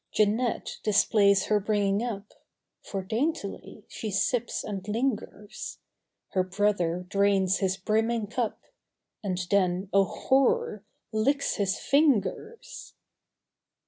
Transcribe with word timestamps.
Jeanette 0.11 0.79
displays 0.81 1.45
her 1.45 1.59
bringing 1.59 2.01
up. 2.01 2.33
For 2.81 3.03
daintily 3.03 3.83
she 3.87 4.09
sips 4.09 4.63
and 4.63 4.87
lingers. 4.87 5.77
Her 6.29 6.41
brother 6.43 7.05
drains 7.07 7.59
his 7.59 7.77
brimming 7.77 8.25
cup. 8.25 8.63
And 9.23 9.37
then—oh, 9.51 10.05
horror!—licks 10.05 11.57
his 11.57 11.77
fingers! 11.77 12.95